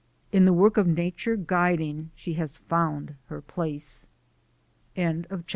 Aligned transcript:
In 0.31 0.45
the 0.45 0.51
work 0.51 0.77
of 0.77 0.87
nature 0.87 1.35
guiding 1.35 2.09
she 2.15 2.33
has 2.33 2.57
found 2.57 3.17
her 3.27 3.39
place. 3.39 4.07